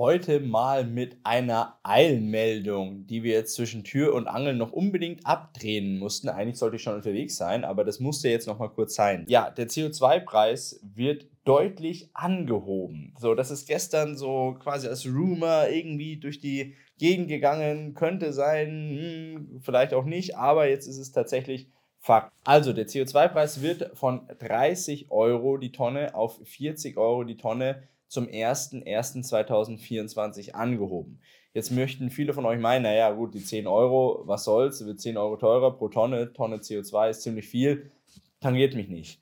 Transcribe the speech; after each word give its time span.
heute 0.00 0.40
mal 0.40 0.84
mit 0.84 1.18
einer 1.24 1.78
Eilmeldung, 1.82 3.06
die 3.06 3.22
wir 3.22 3.34
jetzt 3.34 3.54
zwischen 3.54 3.84
Tür 3.84 4.14
und 4.14 4.28
Angel 4.28 4.54
noch 4.54 4.72
unbedingt 4.72 5.26
abdrehen 5.26 5.98
mussten. 5.98 6.30
Eigentlich 6.30 6.56
sollte 6.56 6.76
ich 6.76 6.82
schon 6.82 6.94
unterwegs 6.94 7.36
sein, 7.36 7.66
aber 7.66 7.84
das 7.84 8.00
musste 8.00 8.30
jetzt 8.30 8.46
noch 8.46 8.58
mal 8.58 8.70
kurz 8.70 8.94
sein. 8.94 9.26
Ja, 9.28 9.50
der 9.50 9.68
CO2-Preis 9.68 10.80
wird 10.94 11.26
deutlich 11.44 12.08
angehoben. 12.14 13.14
So, 13.18 13.34
das 13.34 13.50
ist 13.50 13.68
gestern 13.68 14.16
so 14.16 14.56
quasi 14.58 14.88
als 14.88 15.04
Rumor 15.04 15.68
irgendwie 15.70 16.16
durch 16.16 16.40
die 16.40 16.76
Gegend 16.98 17.28
gegangen, 17.28 17.92
könnte 17.92 18.32
sein, 18.32 18.68
hm, 18.70 19.60
vielleicht 19.60 19.92
auch 19.92 20.06
nicht, 20.06 20.34
aber 20.34 20.66
jetzt 20.66 20.86
ist 20.86 20.98
es 20.98 21.12
tatsächlich 21.12 21.68
Fakt. 22.02 22.32
Also 22.44 22.72
der 22.72 22.86
CO2-Preis 22.86 23.60
wird 23.60 23.90
von 23.92 24.26
30 24.38 25.10
Euro 25.10 25.58
die 25.58 25.70
Tonne 25.70 26.14
auf 26.14 26.40
40 26.44 26.96
Euro 26.96 27.24
die 27.24 27.36
Tonne 27.36 27.82
zum 28.10 28.26
01.01.2024 28.26 30.50
angehoben. 30.50 31.20
Jetzt 31.54 31.70
möchten 31.70 32.10
viele 32.10 32.34
von 32.34 32.44
euch 32.44 32.58
meinen, 32.58 32.82
naja 32.82 33.12
gut, 33.12 33.34
die 33.34 33.44
10 33.44 33.68
Euro, 33.68 34.22
was 34.24 34.42
soll's, 34.44 34.84
wird 34.84 35.00
10 35.00 35.16
Euro 35.16 35.36
teurer 35.36 35.76
pro 35.76 35.88
Tonne, 35.88 36.32
Tonne 36.32 36.56
CO2 36.56 37.10
ist 37.10 37.22
ziemlich 37.22 37.46
viel, 37.48 37.92
tangiert 38.40 38.74
mich 38.74 38.88
nicht. 38.88 39.20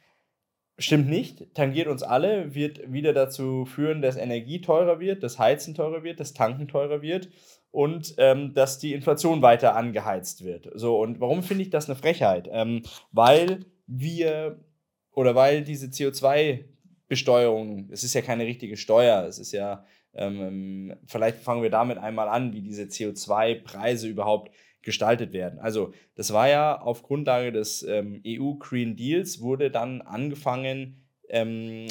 Stimmt 0.79 1.09
nicht, 1.09 1.55
tangiert 1.55 1.89
uns 1.89 2.03
alle, 2.03 2.55
wird 2.55 2.91
wieder 2.91 3.13
dazu 3.13 3.67
führen, 3.67 4.01
dass 4.01 4.17
Energie 4.17 4.63
teurer 4.63 5.01
wird, 5.01 5.23
dass 5.23 5.39
Heizen 5.39 5.75
teurer 5.75 6.03
wird, 6.03 6.19
dass 6.19 6.33
Tanken 6.33 6.67
teurer 6.67 7.03
wird 7.03 7.29
und 7.71 8.15
ähm, 8.17 8.55
dass 8.55 8.79
die 8.79 8.95
Inflation 8.95 9.43
weiter 9.43 9.77
angeheizt 9.77 10.45
wird. 10.45 10.71
So, 10.75 10.99
und 10.99 11.21
warum 11.21 11.43
finde 11.43 11.63
ich 11.63 11.71
das 11.71 11.91
eine 11.91 11.97
Frechheit? 11.97 12.49
Ähm, 12.51 12.85
weil 13.13 13.67
wir 13.87 14.65
oder 15.13 15.35
weil 15.35 15.65
diese 15.65 15.89
CO2 15.89 16.65
Besteuerung, 17.09 17.89
es 17.91 18.05
ist 18.05 18.15
ja 18.15 18.21
keine 18.21 18.45
richtige 18.45 18.77
Steuer, 18.77 19.25
es 19.25 19.39
ist 19.39 19.53
ja, 19.53 19.85
ähm, 20.15 20.95
vielleicht 21.07 21.39
fangen 21.39 21.63
wir 21.63 21.71
damit 21.71 21.99
einmal 21.99 22.29
an, 22.29 22.53
wie 22.53 22.61
diese 22.61 22.85
CO2-Preise 22.85 24.09
überhaupt 24.09 24.55
gestaltet 24.83 25.33
werden. 25.33 25.59
Also 25.59 25.93
das 26.15 26.33
war 26.33 26.49
ja 26.49 26.81
auf 26.81 27.03
Grundlage 27.03 27.53
des 27.53 27.83
ähm, 27.83 28.23
EU 28.27 28.55
Green 28.55 28.97
Deals, 28.97 29.41
wurde 29.41 29.71
dann 29.71 30.03
angefangen, 30.03 31.03
ähm, 31.29 31.89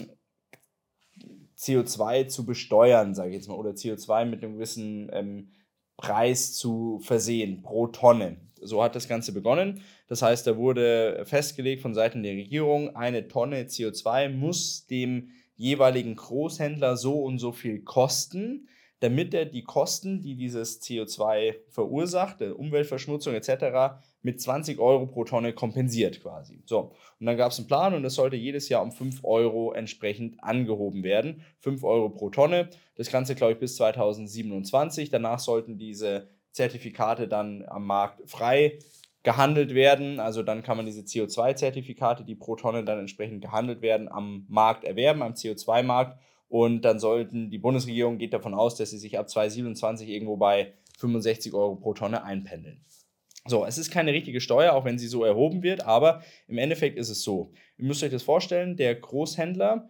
CO2 1.58 2.28
zu 2.28 2.46
besteuern, 2.46 3.16
sage 3.16 3.30
ich 3.30 3.36
jetzt 3.36 3.48
mal, 3.48 3.56
oder 3.56 3.72
CO2 3.72 4.26
mit 4.26 4.44
einem 4.44 4.54
gewissen 4.54 5.10
ähm, 5.12 5.52
Preis 5.98 6.54
zu 6.54 7.00
versehen 7.00 7.64
pro 7.64 7.88
Tonne. 7.88 8.38
So 8.64 8.84
hat 8.84 8.96
das 8.96 9.08
Ganze 9.08 9.32
begonnen. 9.32 9.82
Das 10.08 10.22
heißt, 10.22 10.46
da 10.48 10.58
wurde 10.58 11.24
festgelegt 11.26 11.82
von 11.82 11.94
Seiten 11.94 12.24
der 12.24 12.34
Regierung, 12.34 12.96
eine 12.96 13.28
Tonne 13.28 13.64
CO2 13.64 14.30
muss 14.30 14.86
dem 14.88 15.30
jeweiligen 15.56 16.16
Großhändler 16.16 16.98
so 16.98 17.24
und 17.24 17.40
so 17.40 17.52
viel 17.52 17.82
kosten, 17.82 18.68
damit 19.00 19.34
er 19.34 19.46
die 19.46 19.64
Kosten, 19.64 20.22
die 20.22 20.36
dieses 20.36 20.82
CO2 20.82 21.56
verursacht, 21.70 22.42
Umweltverschmutzung 22.42 23.34
etc., 23.36 24.00
mit 24.24 24.42
20 24.42 24.80
Euro 24.80 25.06
pro 25.06 25.24
Tonne 25.24 25.54
kompensiert 25.54 26.22
quasi. 26.22 26.62
So, 26.66 26.92
und 27.20 27.26
dann 27.26 27.38
gab 27.38 27.52
es 27.52 27.60
einen 27.60 27.68
Plan 27.68 27.94
und 27.94 28.04
das 28.04 28.16
sollte 28.16 28.36
jedes 28.36 28.70
Jahr 28.70 28.82
um 28.82 28.92
5 28.92 29.24
Euro 29.24 29.72
entsprechend 29.74 30.44
angehoben 30.44 31.04
werden. 31.04 31.44
5 31.60 31.84
Euro 31.84 32.10
pro 32.10 32.30
Tonne. 32.30 32.70
Das 32.96 33.12
Ganze, 33.12 33.36
glaube 33.36 33.54
ich, 33.54 33.60
bis 33.60 33.76
2027. 33.76 35.12
Danach 35.12 35.40
sollten 35.40 35.78
diese 35.78 36.28
Zertifikate 36.58 37.28
dann 37.28 37.64
am 37.68 37.86
Markt 37.86 38.30
frei 38.30 38.80
gehandelt 39.24 39.74
werden. 39.74 40.20
Also 40.20 40.44
dann 40.44 40.64
kann 40.64 40.78
man 40.78 40.86
diese 40.86 41.02
CO2-Zertifikate, 41.02 42.24
die 42.24 42.36
pro 42.36 42.56
Tonne 42.56 42.84
dann 42.84 43.00
entsprechend 43.00 43.42
gehandelt 43.42 43.82
werden, 43.82 44.12
am 44.12 44.46
Markt 44.50 44.84
erwerben, 44.84 45.22
am 45.22 45.34
CO2-Markt. 45.34 46.20
Und 46.50 46.82
dann 46.84 47.00
sollten, 47.00 47.50
die 47.52 47.58
Bundesregierung 47.58 48.18
geht 48.18 48.34
davon 48.34 48.54
aus, 48.54 48.76
dass 48.76 48.90
sie 48.90 48.98
sich 48.98 49.20
ab 49.20 49.30
2027 49.30 50.10
irgendwo 50.10 50.38
bei 50.38 50.74
65 50.98 51.54
Euro 51.54 51.76
pro 51.76 51.94
Tonne 51.94 52.24
einpendeln. 52.24 52.84
So, 53.46 53.66
es 53.66 53.78
ist 53.78 53.92
keine 53.92 54.14
richtige 54.14 54.42
Steuer, 54.42 54.74
auch 54.74 54.84
wenn 54.84 54.98
sie 54.98 55.08
so 55.08 55.24
erhoben 55.24 55.62
wird, 55.64 55.86
aber 55.86 56.22
im 56.48 56.58
Endeffekt 56.58 56.98
ist 56.98 57.10
es 57.10 57.24
so. 57.24 57.52
Ihr 57.78 57.86
müsst 57.86 58.04
euch 58.04 58.12
das 58.12 58.24
vorstellen, 58.24 58.76
der 58.76 58.96
Großhändler, 58.96 59.90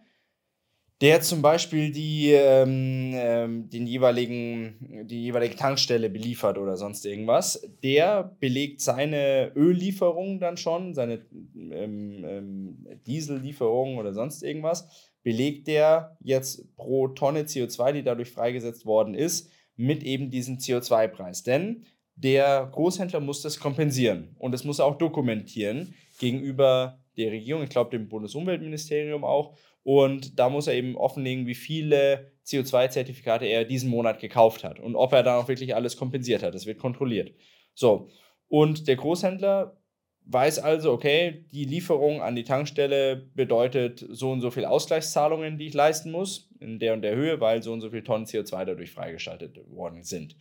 der 1.00 1.20
zum 1.20 1.42
Beispiel 1.42 1.92
die, 1.92 2.32
ähm, 2.32 3.12
ähm, 3.14 3.70
den 3.70 3.86
jeweiligen, 3.86 5.06
die 5.06 5.22
jeweilige 5.22 5.54
Tankstelle 5.54 6.10
beliefert 6.10 6.58
oder 6.58 6.76
sonst 6.76 7.06
irgendwas, 7.06 7.68
der 7.84 8.36
belegt 8.40 8.80
seine 8.80 9.52
Öllieferung 9.54 10.40
dann 10.40 10.56
schon, 10.56 10.94
seine 10.94 11.24
ähm, 11.54 12.24
ähm, 12.24 12.86
Diesellieferung 13.06 13.98
oder 13.98 14.12
sonst 14.12 14.42
irgendwas, 14.42 15.12
belegt 15.22 15.68
der 15.68 16.16
jetzt 16.20 16.74
pro 16.74 17.08
Tonne 17.08 17.42
CO2, 17.42 17.92
die 17.92 18.02
dadurch 18.02 18.30
freigesetzt 18.30 18.84
worden 18.84 19.14
ist, 19.14 19.50
mit 19.76 20.02
eben 20.02 20.30
diesem 20.30 20.56
CO2-Preis. 20.56 21.44
Denn 21.44 21.84
der 22.16 22.68
Großhändler 22.72 23.20
muss 23.20 23.42
das 23.42 23.60
kompensieren 23.60 24.34
und 24.38 24.50
das 24.50 24.64
muss 24.64 24.80
er 24.80 24.86
auch 24.86 24.98
dokumentieren 24.98 25.94
gegenüber 26.18 26.98
der 27.16 27.30
Regierung, 27.30 27.62
ich 27.62 27.70
glaube 27.70 27.90
dem 27.90 28.08
Bundesumweltministerium 28.08 29.22
auch. 29.24 29.56
Und 29.88 30.38
da 30.38 30.50
muss 30.50 30.66
er 30.66 30.74
eben 30.74 30.98
offenlegen, 30.98 31.46
wie 31.46 31.54
viele 31.54 32.30
CO2-Zertifikate 32.44 33.46
er 33.46 33.64
diesen 33.64 33.88
Monat 33.88 34.20
gekauft 34.20 34.62
hat 34.62 34.78
und 34.78 34.94
ob 34.94 35.14
er 35.14 35.22
dann 35.22 35.40
auch 35.40 35.48
wirklich 35.48 35.74
alles 35.74 35.96
kompensiert 35.96 36.42
hat. 36.42 36.54
Das 36.54 36.66
wird 36.66 36.78
kontrolliert. 36.78 37.32
So, 37.72 38.10
und 38.48 38.86
der 38.86 38.96
Großhändler 38.96 39.80
weiß 40.26 40.58
also, 40.58 40.92
okay, 40.92 41.46
die 41.52 41.64
Lieferung 41.64 42.20
an 42.20 42.36
die 42.36 42.44
Tankstelle 42.44 43.16
bedeutet 43.34 44.04
so 44.10 44.30
und 44.30 44.42
so 44.42 44.50
viel 44.50 44.66
Ausgleichszahlungen, 44.66 45.56
die 45.56 45.68
ich 45.68 45.74
leisten 45.74 46.10
muss, 46.10 46.50
in 46.60 46.78
der 46.78 46.92
und 46.92 47.00
der 47.00 47.16
Höhe, 47.16 47.40
weil 47.40 47.62
so 47.62 47.72
und 47.72 47.80
so 47.80 47.88
viel 47.88 48.04
Tonnen 48.04 48.26
CO2 48.26 48.66
dadurch 48.66 48.90
freigeschaltet 48.90 49.58
worden 49.70 50.02
sind. 50.02 50.36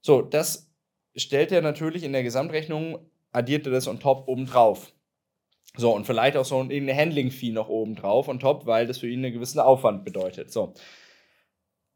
So, 0.00 0.20
das 0.20 0.74
stellt 1.14 1.52
er 1.52 1.62
natürlich 1.62 2.02
in 2.02 2.12
der 2.12 2.24
Gesamtrechnung, 2.24 3.08
addiert 3.30 3.66
er 3.66 3.72
das 3.72 3.86
on 3.86 4.00
top 4.00 4.26
obendrauf. 4.26 4.92
So, 5.76 5.92
und 5.94 6.06
vielleicht 6.06 6.36
auch 6.36 6.44
so 6.44 6.60
eine 6.60 6.96
Handling-Fee 6.96 7.50
noch 7.50 7.68
oben 7.68 7.96
drauf 7.96 8.28
und 8.28 8.40
top, 8.40 8.66
weil 8.66 8.86
das 8.86 8.98
für 8.98 9.08
ihn 9.08 9.24
einen 9.24 9.34
gewissen 9.34 9.58
Aufwand 9.58 10.04
bedeutet. 10.04 10.52
So. 10.52 10.74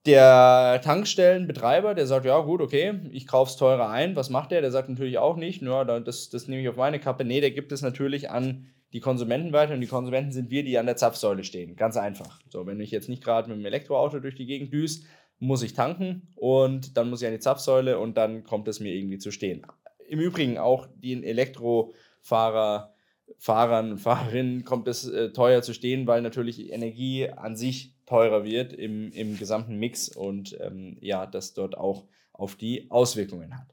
Der 0.05 0.81
Tankstellenbetreiber, 0.83 1.95
der 1.95 2.07
sagt, 2.07 2.25
ja 2.25 2.41
gut, 2.41 2.61
okay, 2.61 3.01
ich 3.13 3.27
kaufe 3.27 3.51
es 3.51 3.57
teurer 3.57 3.91
ein. 3.91 4.17
Was 4.17 4.31
macht 4.31 4.51
der? 4.51 4.63
Der 4.63 4.73
sagt 4.73 4.89
natürlich 4.89 5.19
auch 5.19 5.37
nicht, 5.37 5.63
ja, 5.63 5.85
das, 5.85 6.29
das 6.31 6.49
nehme 6.49 6.63
ich 6.63 6.69
auf 6.69 6.77
meine 6.77 6.99
Kappe. 6.99 7.25
Nee, 7.25 7.41
der 7.41 7.51
gibt 7.51 7.71
es 7.71 7.83
natürlich 7.83 8.31
an 8.31 8.67
die 8.93 9.01
Konsumenten 9.01 9.53
weiter 9.53 9.75
und 9.75 9.81
die 9.81 9.87
Konsumenten 9.87 10.33
sind 10.33 10.51
wir, 10.51 10.65
die 10.65 10.79
an 10.79 10.87
der 10.87 10.97
Zapfsäule 10.97 11.45
stehen. 11.45 11.77
Ganz 11.77 11.97
einfach. 11.97 12.41
So, 12.49 12.67
wenn 12.67 12.81
ich 12.81 12.91
jetzt 12.91 13.09
nicht 13.09 13.23
gerade 13.23 13.49
mit 13.49 13.59
dem 13.59 13.67
Elektroauto 13.67 14.19
durch 14.19 14.35
die 14.35 14.47
Gegend 14.47 14.73
düse, 14.73 15.03
muss 15.39 15.63
ich 15.63 15.75
tanken 15.75 16.29
und 16.37 16.97
dann 16.97 17.11
muss 17.11 17.21
ich 17.21 17.29
an 17.29 17.35
die 17.35 17.41
Zapfsäule 17.41 17.99
und 17.99 18.17
dann 18.17 18.45
kommt 18.45 18.67
es 18.67 18.81
mir 18.81 18.93
irgendwie 18.95 19.19
zu 19.19 19.31
stehen. 19.31 19.67
Im 20.09 20.21
Übrigen 20.21 20.59
auch 20.59 20.89
den 20.97 21.23
Elektrofahrer 21.23 22.95
Fahrern 23.39 23.93
und 23.93 23.99
Fahrerinnen 23.99 24.65
kommt 24.65 24.89
es 24.89 25.07
äh, 25.07 25.31
teuer 25.33 25.63
zu 25.63 25.75
stehen, 25.75 26.07
weil 26.07 26.23
natürlich 26.23 26.73
Energie 26.73 27.29
an 27.29 27.57
sich 27.57 27.95
teurer 28.07 28.45
wird 28.45 28.73
im, 28.73 29.13
im 29.13 29.37
gesamten 29.37 29.77
Mix 29.77 30.09
und 30.09 30.57
ähm, 30.61 30.97
ja, 31.01 31.27
das 31.27 31.55
dort 31.55 31.77
auch 31.77 32.07
auf 32.33 32.57
die 32.57 32.91
Auswirkungen 32.91 33.59
hat. 33.59 33.67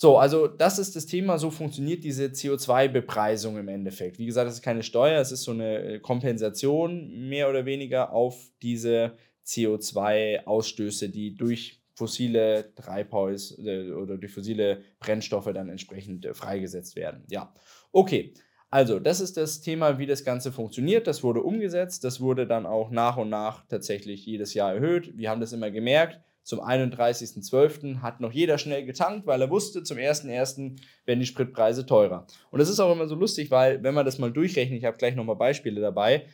So, 0.00 0.16
also 0.16 0.46
das 0.46 0.78
ist 0.78 0.94
das 0.94 1.06
Thema, 1.06 1.38
so 1.38 1.50
funktioniert 1.50 2.04
diese 2.04 2.26
CO2-Bepreisung 2.26 3.58
im 3.58 3.66
Endeffekt. 3.66 4.18
Wie 4.20 4.26
gesagt, 4.26 4.48
es 4.48 4.54
ist 4.54 4.62
keine 4.62 4.84
Steuer, 4.84 5.20
es 5.20 5.32
ist 5.32 5.42
so 5.42 5.50
eine 5.50 5.78
äh, 5.82 5.98
Kompensation 5.98 7.28
mehr 7.28 7.48
oder 7.48 7.64
weniger 7.64 8.12
auf 8.12 8.36
diese 8.62 9.16
CO2-Ausstöße, 9.44 11.08
die 11.08 11.34
durch 11.34 11.82
fossile 11.94 12.72
Treibhaus 12.76 13.58
äh, 13.58 13.90
oder 13.90 14.18
durch 14.18 14.32
fossile 14.32 14.82
Brennstoffe 15.00 15.50
dann 15.52 15.68
entsprechend 15.68 16.24
äh, 16.26 16.32
freigesetzt 16.32 16.94
werden. 16.94 17.24
Ja, 17.28 17.52
okay. 17.90 18.34
Also, 18.70 18.98
das 18.98 19.20
ist 19.20 19.38
das 19.38 19.62
Thema, 19.62 19.98
wie 19.98 20.06
das 20.06 20.24
Ganze 20.24 20.52
funktioniert. 20.52 21.06
Das 21.06 21.22
wurde 21.22 21.42
umgesetzt. 21.42 22.04
Das 22.04 22.20
wurde 22.20 22.46
dann 22.46 22.66
auch 22.66 22.90
nach 22.90 23.16
und 23.16 23.30
nach 23.30 23.66
tatsächlich 23.66 24.26
jedes 24.26 24.52
Jahr 24.52 24.74
erhöht. 24.74 25.16
Wir 25.16 25.30
haben 25.30 25.40
das 25.40 25.52
immer 25.52 25.70
gemerkt. 25.70 26.20
Zum 26.42 26.60
31.12. 26.60 28.00
hat 28.00 28.20
noch 28.20 28.32
jeder 28.32 28.56
schnell 28.56 28.84
getankt, 28.84 29.26
weil 29.26 29.42
er 29.42 29.50
wusste, 29.50 29.82
zum 29.82 29.98
1.1. 29.98 30.80
werden 31.04 31.20
die 31.20 31.26
Spritpreise 31.26 31.84
teurer. 31.84 32.26
Und 32.50 32.58
das 32.58 32.70
ist 32.70 32.80
auch 32.80 32.92
immer 32.92 33.06
so 33.06 33.14
lustig, 33.14 33.50
weil, 33.50 33.82
wenn 33.82 33.94
man 33.94 34.06
das 34.06 34.18
mal 34.18 34.32
durchrechnet, 34.32 34.78
ich 34.78 34.84
habe 34.84 34.96
gleich 34.96 35.14
nochmal 35.14 35.36
Beispiele 35.36 35.80
dabei, 35.80 36.24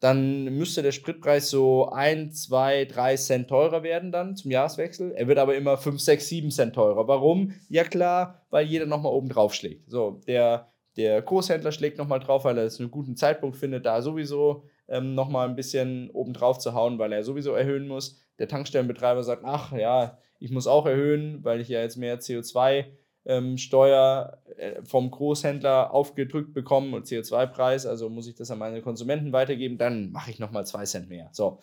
dann 0.00 0.44
müsste 0.56 0.82
der 0.82 0.92
Spritpreis 0.92 1.48
so 1.48 1.88
1, 1.90 2.42
2, 2.42 2.86
3 2.86 3.16
Cent 3.16 3.48
teurer 3.48 3.82
werden 3.82 4.12
dann 4.12 4.34
zum 4.34 4.50
Jahreswechsel. 4.50 5.12
Er 5.12 5.28
wird 5.28 5.38
aber 5.38 5.54
immer 5.56 5.78
5, 5.78 6.00
6, 6.00 6.28
7 6.28 6.50
Cent 6.50 6.74
teurer. 6.74 7.06
Warum? 7.06 7.54
Ja 7.68 7.84
klar, 7.84 8.42
weil 8.50 8.66
jeder 8.66 8.86
nochmal 8.86 9.12
oben 9.12 9.28
drauf 9.28 9.54
schlägt. 9.54 9.90
So, 9.90 10.20
der 10.26 10.71
der 10.96 11.22
Großhändler 11.22 11.72
schlägt 11.72 11.98
nochmal 11.98 12.20
drauf, 12.20 12.44
weil 12.44 12.58
er 12.58 12.64
es 12.64 12.78
einen 12.78 12.90
guten 12.90 13.16
Zeitpunkt 13.16 13.56
findet, 13.56 13.86
da 13.86 14.02
sowieso 14.02 14.64
ähm, 14.88 15.14
nochmal 15.14 15.48
ein 15.48 15.56
bisschen 15.56 16.10
oben 16.10 16.34
drauf 16.34 16.58
zu 16.58 16.74
hauen, 16.74 16.98
weil 16.98 17.12
er 17.12 17.24
sowieso 17.24 17.52
erhöhen 17.52 17.88
muss. 17.88 18.20
Der 18.38 18.48
Tankstellenbetreiber 18.48 19.22
sagt, 19.22 19.42
ach 19.44 19.72
ja, 19.72 20.18
ich 20.38 20.50
muss 20.50 20.66
auch 20.66 20.86
erhöhen, 20.86 21.42
weil 21.44 21.60
ich 21.60 21.68
ja 21.68 21.80
jetzt 21.80 21.96
mehr 21.96 22.20
CO2 22.20 22.86
ähm, 23.24 23.56
Steuer 23.56 24.42
äh, 24.56 24.82
vom 24.82 25.10
Großhändler 25.10 25.92
aufgedrückt 25.92 26.52
bekomme 26.52 26.96
und 26.96 27.06
CO2-Preis, 27.06 27.86
also 27.86 28.08
muss 28.08 28.26
ich 28.26 28.34
das 28.34 28.50
an 28.50 28.58
meine 28.58 28.82
Konsumenten 28.82 29.32
weitergeben, 29.32 29.78
dann 29.78 30.10
mache 30.10 30.30
ich 30.30 30.38
nochmal 30.38 30.66
zwei 30.66 30.84
Cent 30.84 31.08
mehr. 31.08 31.28
So. 31.32 31.60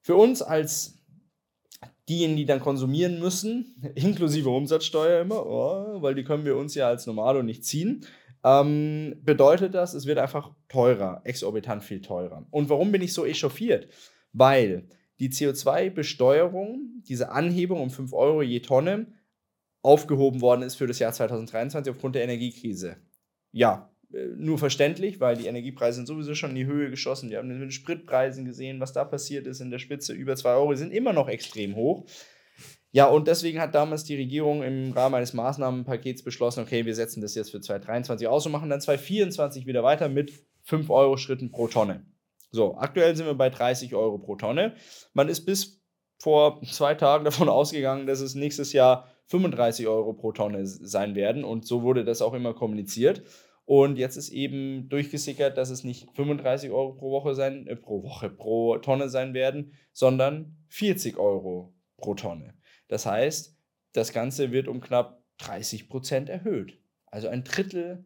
Für 0.00 0.14
uns 0.14 0.40
als 0.40 0.98
diejenigen, 2.08 2.36
die 2.36 2.46
dann 2.46 2.60
konsumieren 2.60 3.18
müssen, 3.18 3.74
inklusive 3.94 4.48
Umsatzsteuer 4.48 5.20
immer, 5.20 5.44
oh, 5.44 6.00
weil 6.00 6.14
die 6.14 6.24
können 6.24 6.44
wir 6.44 6.56
uns 6.56 6.74
ja 6.74 6.88
als 6.88 7.06
Normalo 7.06 7.42
nicht 7.42 7.64
ziehen, 7.64 8.06
ähm, 8.44 9.16
bedeutet 9.22 9.74
das, 9.74 9.94
es 9.94 10.06
wird 10.06 10.18
einfach 10.18 10.52
teurer, 10.68 11.20
exorbitant 11.24 11.82
viel 11.82 12.00
teurer. 12.00 12.46
Und 12.50 12.68
warum 12.68 12.92
bin 12.92 13.02
ich 13.02 13.12
so 13.12 13.24
echauffiert? 13.24 13.88
Weil 14.32 14.88
die 15.18 15.30
CO2-Besteuerung, 15.30 17.02
diese 17.08 17.30
Anhebung 17.30 17.80
um 17.80 17.90
5 17.90 18.12
Euro 18.12 18.42
je 18.42 18.60
Tonne, 18.60 19.06
aufgehoben 19.82 20.40
worden 20.40 20.62
ist 20.62 20.76
für 20.76 20.86
das 20.86 20.98
Jahr 20.98 21.12
2023 21.12 21.92
aufgrund 21.92 22.14
der 22.14 22.24
Energiekrise. 22.24 22.96
Ja, 23.52 23.90
äh, 24.12 24.26
nur 24.36 24.58
verständlich, 24.58 25.20
weil 25.20 25.36
die 25.36 25.46
Energiepreise 25.46 25.96
sind 25.96 26.06
sowieso 26.06 26.34
schon 26.34 26.50
in 26.50 26.56
die 26.56 26.66
Höhe 26.66 26.90
geschossen. 26.90 27.30
Wir 27.30 27.38
haben 27.38 27.48
mit 27.48 27.60
den 27.60 27.70
Spritpreisen 27.70 28.44
gesehen, 28.44 28.80
was 28.80 28.92
da 28.92 29.04
passiert 29.04 29.46
ist 29.46 29.60
in 29.60 29.70
der 29.70 29.78
Spitze. 29.78 30.12
Über 30.12 30.36
2 30.36 30.50
Euro 30.50 30.74
sind 30.74 30.92
immer 30.92 31.12
noch 31.12 31.28
extrem 31.28 31.74
hoch. 31.74 32.04
Ja, 32.90 33.06
und 33.06 33.28
deswegen 33.28 33.60
hat 33.60 33.74
damals 33.74 34.04
die 34.04 34.16
Regierung 34.16 34.62
im 34.62 34.92
Rahmen 34.92 35.16
eines 35.16 35.34
Maßnahmenpakets 35.34 36.22
beschlossen, 36.22 36.62
okay, 36.62 36.86
wir 36.86 36.94
setzen 36.94 37.20
das 37.20 37.34
jetzt 37.34 37.50
für 37.50 37.60
2023 37.60 38.26
aus 38.28 38.46
und 38.46 38.52
machen 38.52 38.70
dann 38.70 38.80
2024 38.80 39.66
wieder 39.66 39.82
weiter 39.82 40.08
mit 40.08 40.32
5 40.62 40.88
Euro 40.88 41.16
Schritten 41.18 41.50
pro 41.50 41.68
Tonne. 41.68 42.06
So, 42.50 42.76
aktuell 42.76 43.14
sind 43.14 43.26
wir 43.26 43.34
bei 43.34 43.50
30 43.50 43.94
Euro 43.94 44.18
pro 44.18 44.36
Tonne. 44.36 44.74
Man 45.12 45.28
ist 45.28 45.44
bis 45.44 45.82
vor 46.18 46.62
zwei 46.62 46.94
Tagen 46.94 47.24
davon 47.26 47.48
ausgegangen, 47.50 48.06
dass 48.06 48.20
es 48.20 48.34
nächstes 48.34 48.72
Jahr 48.72 49.08
35 49.26 49.86
Euro 49.86 50.14
pro 50.14 50.32
Tonne 50.32 50.66
sein 50.66 51.14
werden 51.14 51.44
und 51.44 51.66
so 51.66 51.82
wurde 51.82 52.04
das 52.04 52.22
auch 52.22 52.32
immer 52.32 52.54
kommuniziert. 52.54 53.22
Und 53.66 53.98
jetzt 53.98 54.16
ist 54.16 54.30
eben 54.30 54.88
durchgesickert, 54.88 55.58
dass 55.58 55.68
es 55.68 55.84
nicht 55.84 56.08
35 56.16 56.70
Euro 56.70 56.94
pro 56.94 57.10
Woche 57.10 57.34
sein, 57.34 57.66
äh, 57.66 57.76
pro 57.76 58.02
Woche, 58.02 58.30
pro 58.30 58.78
Tonne 58.78 59.10
sein 59.10 59.34
werden, 59.34 59.74
sondern 59.92 60.56
40 60.68 61.18
Euro 61.18 61.74
pro 61.98 62.14
Tonne. 62.14 62.54
Das 62.88 63.06
heißt, 63.06 63.56
das 63.92 64.12
Ganze 64.12 64.50
wird 64.50 64.68
um 64.68 64.80
knapp 64.80 65.22
30 65.38 65.88
Prozent 65.88 66.28
erhöht. 66.28 66.78
Also 67.06 67.28
ein 67.28 67.44
Drittel 67.44 68.04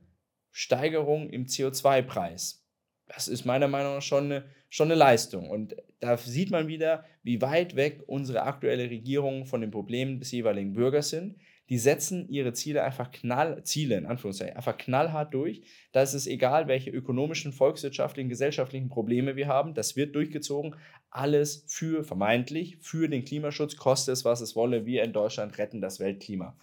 Steigerung 0.50 1.30
im 1.30 1.46
CO2-Preis. 1.46 2.66
Das 3.06 3.26
ist 3.26 3.44
meiner 3.44 3.68
Meinung 3.68 3.94
nach 3.94 4.02
schon 4.02 4.24
eine, 4.24 4.44
schon 4.68 4.88
eine 4.88 4.94
Leistung. 4.94 5.50
Und 5.50 5.76
da 6.00 6.16
sieht 6.16 6.50
man 6.50 6.68
wieder, 6.68 7.04
wie 7.22 7.40
weit 7.40 7.74
weg 7.74 8.02
unsere 8.06 8.42
aktuelle 8.42 8.90
Regierung 8.90 9.46
von 9.46 9.60
den 9.60 9.70
Problemen 9.70 10.18
des 10.18 10.30
jeweiligen 10.30 10.74
Bürgers 10.74 11.10
sind 11.10 11.36
die 11.72 11.78
setzen 11.78 12.28
ihre 12.28 12.52
Ziele 12.52 12.82
einfach 12.82 13.10
knall, 13.10 13.64
Ziele 13.64 13.96
in 13.96 14.04
Anführungszeichen, 14.04 14.56
einfach 14.56 14.76
knallhart 14.76 15.32
durch. 15.32 15.62
Da 15.92 16.02
ist 16.02 16.12
es 16.12 16.26
egal, 16.26 16.68
welche 16.68 16.90
ökonomischen, 16.90 17.50
volkswirtschaftlichen, 17.50 18.28
gesellschaftlichen 18.28 18.90
Probleme 18.90 19.36
wir 19.36 19.48
haben. 19.48 19.72
Das 19.72 19.96
wird 19.96 20.14
durchgezogen. 20.14 20.76
Alles 21.08 21.64
für, 21.68 22.04
vermeintlich, 22.04 22.76
für 22.82 23.08
den 23.08 23.24
Klimaschutz, 23.24 23.78
koste 23.78 24.12
es, 24.12 24.22
was 24.22 24.42
es 24.42 24.54
wolle. 24.54 24.84
Wir 24.84 25.02
in 25.02 25.14
Deutschland 25.14 25.56
retten 25.56 25.80
das 25.80 25.98
Weltklima. 25.98 26.58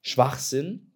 Schwachsinn, 0.00 0.92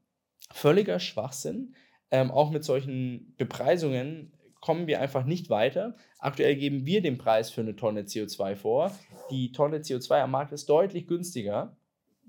völliger 0.52 1.00
Schwachsinn. 1.00 1.74
Ähm, 2.12 2.30
auch 2.30 2.52
mit 2.52 2.62
solchen 2.62 3.34
Bepreisungen 3.36 4.32
kommen 4.60 4.86
wir 4.86 5.00
einfach 5.00 5.24
nicht 5.24 5.50
weiter. 5.50 5.96
Aktuell 6.20 6.54
geben 6.54 6.86
wir 6.86 7.02
den 7.02 7.18
Preis 7.18 7.50
für 7.50 7.62
eine 7.62 7.74
Tonne 7.74 8.02
CO2 8.02 8.54
vor. 8.54 8.96
Die 9.32 9.50
Tonne 9.50 9.78
CO2 9.78 10.20
am 10.20 10.30
Markt 10.30 10.52
ist 10.52 10.68
deutlich 10.68 11.08
günstiger 11.08 11.76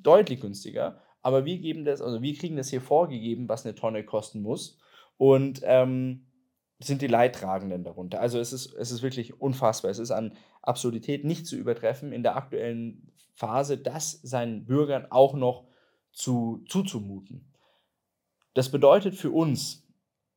deutlich 0.03 0.39
günstiger. 0.39 0.99
Aber 1.21 1.45
wir 1.45 1.59
geben 1.59 1.85
das, 1.85 2.01
also 2.01 2.21
wir 2.21 2.35
kriegen 2.35 2.55
das 2.55 2.69
hier 2.69 2.81
vorgegeben, 2.81 3.47
was 3.49 3.65
eine 3.65 3.75
Tonne 3.75 4.03
kosten 4.03 4.41
muss. 4.41 4.79
Und 5.17 5.61
ähm, 5.63 6.25
sind 6.79 7.01
die 7.01 7.07
Leidtragenden 7.07 7.83
darunter. 7.83 8.19
Also 8.19 8.39
es 8.39 8.53
ist, 8.53 8.73
es 8.73 8.91
ist 8.91 9.03
wirklich 9.03 9.39
unfassbar. 9.39 9.91
Es 9.91 9.99
ist 9.99 10.11
an 10.11 10.35
Absurdität 10.61 11.23
nicht 11.23 11.45
zu 11.45 11.55
übertreffen 11.55 12.11
in 12.11 12.23
der 12.23 12.35
aktuellen 12.35 13.11
Phase, 13.35 13.77
das 13.77 14.19
seinen 14.23 14.65
Bürgern 14.65 15.07
auch 15.09 15.33
noch 15.33 15.67
zu, 16.11 16.63
zuzumuten. 16.67 17.53
Das 18.53 18.69
bedeutet 18.69 19.15
für 19.15 19.31
uns, 19.31 19.87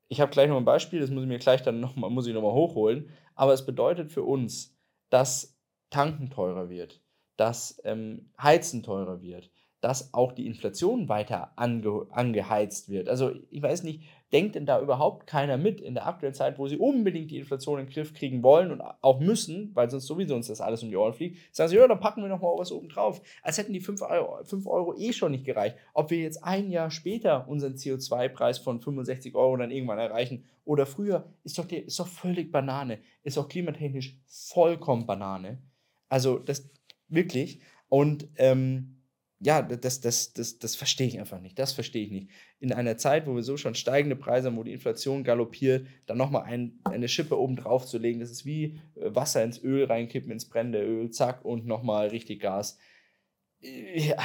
ich 0.08 0.20
habe 0.20 0.30
gleich 0.30 0.48
noch 0.48 0.56
ein 0.56 0.64
Beispiel, 0.64 1.00
das 1.00 1.10
muss 1.10 1.22
ich 1.22 1.28
mir 1.28 1.38
gleich 1.38 1.62
dann 1.62 1.80
nochmal, 1.80 2.10
muss 2.10 2.28
hochholen, 2.28 3.10
aber 3.34 3.52
es 3.52 3.66
bedeutet 3.66 4.12
für 4.12 4.22
uns, 4.22 4.76
dass 5.10 5.58
Tanken 5.90 6.30
teurer 6.30 6.68
wird, 6.68 7.00
dass 7.36 7.80
ähm, 7.84 8.30
Heizen 8.40 8.82
teurer 8.82 9.20
wird, 9.20 9.50
dass 9.84 10.14
auch 10.14 10.32
die 10.32 10.46
Inflation 10.46 11.10
weiter 11.10 11.52
ange 11.56 12.06
angeheizt 12.10 12.88
wird. 12.88 13.10
Also 13.10 13.32
ich 13.50 13.60
weiß 13.60 13.82
nicht, 13.82 14.00
denkt 14.32 14.54
denn 14.54 14.64
da 14.64 14.80
überhaupt 14.80 15.26
keiner 15.26 15.58
mit 15.58 15.78
in 15.78 15.92
der 15.92 16.06
aktuellen 16.06 16.32
Zeit, 16.32 16.58
wo 16.58 16.66
sie 16.66 16.78
unbedingt 16.78 17.30
die 17.30 17.36
Inflation 17.36 17.78
in 17.78 17.84
den 17.84 17.92
Griff 17.92 18.14
kriegen 18.14 18.42
wollen 18.42 18.72
und 18.72 18.80
auch 18.80 19.20
müssen, 19.20 19.72
weil 19.74 19.90
sonst 19.90 20.06
sowieso 20.06 20.36
uns 20.36 20.46
das 20.46 20.62
alles 20.62 20.82
um 20.82 20.88
die 20.88 20.96
Ohren 20.96 21.12
fliegt, 21.12 21.54
sagen 21.54 21.68
sie, 21.68 21.76
ja, 21.76 21.86
dann 21.86 22.00
packen 22.00 22.22
wir 22.22 22.30
noch 22.30 22.40
mal 22.40 22.54
was 22.56 22.72
oben 22.72 22.88
drauf. 22.88 23.20
Als 23.42 23.58
hätten 23.58 23.74
die 23.74 23.80
5 23.80 24.00
Euro, 24.00 24.42
5 24.42 24.66
Euro 24.66 24.96
eh 24.96 25.12
schon 25.12 25.32
nicht 25.32 25.44
gereicht. 25.44 25.76
Ob 25.92 26.10
wir 26.10 26.18
jetzt 26.18 26.42
ein 26.42 26.70
Jahr 26.70 26.90
später 26.90 27.46
unseren 27.46 27.74
CO2-Preis 27.74 28.58
von 28.58 28.80
65 28.80 29.34
Euro 29.34 29.54
dann 29.58 29.70
irgendwann 29.70 29.98
erreichen 29.98 30.44
oder 30.64 30.86
früher, 30.86 31.26
ist 31.44 31.58
doch, 31.58 31.70
ist 31.70 32.00
doch 32.00 32.08
völlig 32.08 32.50
Banane. 32.50 33.00
Ist 33.22 33.36
auch 33.36 33.48
klimatechnisch 33.48 34.18
vollkommen 34.26 35.04
Banane. 35.04 35.58
Also 36.08 36.38
das 36.38 36.70
wirklich. 37.08 37.60
Und 37.90 38.28
ähm, 38.36 38.93
ja, 39.44 39.60
das, 39.60 40.00
das, 40.00 40.32
das, 40.32 40.58
das 40.58 40.74
verstehe 40.74 41.06
ich 41.06 41.20
einfach 41.20 41.38
nicht. 41.38 41.58
Das 41.58 41.74
verstehe 41.74 42.06
ich 42.06 42.10
nicht. 42.10 42.30
In 42.60 42.72
einer 42.72 42.96
Zeit, 42.96 43.26
wo 43.26 43.34
wir 43.36 43.42
so 43.42 43.58
schon 43.58 43.74
steigende 43.74 44.16
Preise 44.16 44.48
haben, 44.48 44.56
wo 44.56 44.62
die 44.62 44.72
Inflation 44.72 45.22
galoppiert, 45.22 45.86
dann 46.06 46.16
nochmal 46.16 46.44
ein, 46.44 46.78
eine 46.84 47.08
Schippe 47.08 47.38
oben 47.38 47.56
drauf 47.56 47.84
zu 47.84 47.98
legen, 47.98 48.20
das 48.20 48.30
ist 48.30 48.46
wie 48.46 48.80
äh, 48.96 49.14
Wasser 49.14 49.44
ins 49.44 49.62
Öl 49.62 49.84
reinkippen, 49.84 50.32
ins 50.32 50.48
brennende 50.48 50.82
Öl, 50.82 51.10
zack, 51.10 51.44
und 51.44 51.66
nochmal 51.66 52.08
richtig 52.08 52.40
Gas. 52.40 52.78
Ja, 53.64 54.16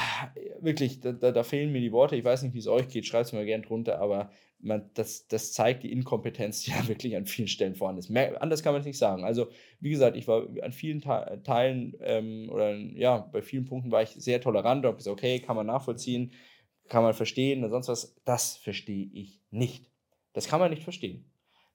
wirklich, 0.60 1.00
da, 1.00 1.12
da, 1.12 1.32
da, 1.32 1.42
fehlen 1.42 1.72
mir 1.72 1.80
die 1.80 1.92
Worte. 1.92 2.14
Ich 2.14 2.24
weiß 2.24 2.42
nicht, 2.42 2.52
wie 2.54 2.58
es 2.58 2.66
euch 2.66 2.88
geht, 2.88 3.06
schreibt 3.06 3.26
es 3.26 3.32
mir 3.32 3.46
gerne 3.46 3.64
drunter, 3.64 3.98
aber 3.98 4.30
man, 4.58 4.90
das, 4.92 5.28
das 5.28 5.54
zeigt 5.54 5.82
die 5.82 5.92
Inkompetenz, 5.92 6.62
die 6.62 6.70
ja 6.72 6.88
wirklich 6.88 7.16
an 7.16 7.24
vielen 7.24 7.48
Stellen 7.48 7.74
vorhanden 7.74 8.00
ist. 8.00 8.10
Mehr, 8.10 8.42
anders 8.42 8.62
kann 8.62 8.74
man 8.74 8.80
es 8.80 8.86
nicht 8.86 8.98
sagen. 8.98 9.24
Also, 9.24 9.48
wie 9.80 9.88
gesagt, 9.88 10.16
ich 10.16 10.28
war 10.28 10.46
an 10.62 10.72
vielen 10.72 11.00
Teilen 11.00 11.96
ähm, 12.00 12.50
oder 12.50 12.74
ja, 12.74 13.18
bei 13.18 13.40
vielen 13.40 13.64
Punkten 13.64 13.90
war 13.90 14.02
ich 14.02 14.10
sehr 14.10 14.42
tolerant 14.42 14.84
und 14.84 14.88
habe 14.88 14.98
gesagt, 14.98 15.16
okay, 15.16 15.40
kann 15.40 15.56
man 15.56 15.66
nachvollziehen, 15.66 16.32
kann 16.88 17.02
man 17.02 17.14
verstehen 17.14 17.64
und 17.64 17.70
sonst 17.70 17.88
was. 17.88 18.14
Das 18.26 18.58
verstehe 18.58 19.08
ich 19.12 19.40
nicht. 19.50 19.90
Das 20.34 20.48
kann 20.48 20.60
man 20.60 20.70
nicht 20.70 20.82
verstehen. 20.82 21.24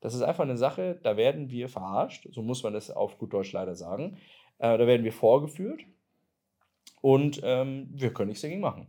Das 0.01 0.13
ist 0.13 0.21
einfach 0.21 0.43
eine 0.43 0.57
Sache, 0.57 0.99
da 1.01 1.17
werden 1.17 1.49
wir 1.49 1.67
verarscht, 1.67 2.27
so 2.31 2.43
muss 2.43 2.61
man 2.61 2.73
das 2.73 2.91
auf 2.91 3.17
gut 3.17 3.33
Deutsch 3.33 3.53
leider 3.53 3.73
sagen. 3.75 4.17
Äh, 4.59 4.77
da 4.77 4.85
werden 4.85 5.03
wir 5.03 5.13
vorgeführt 5.13 5.81
und 7.05 7.39
ähm, 7.43 7.87
wir 7.93 8.11
können 8.11 8.29
nichts 8.29 8.41
dagegen 8.41 8.61
machen. 8.61 8.87